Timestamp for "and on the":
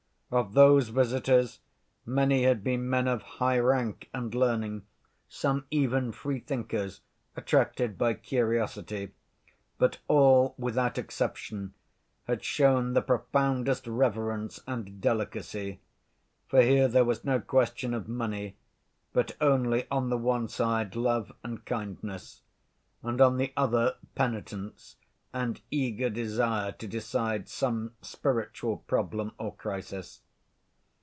23.03-23.51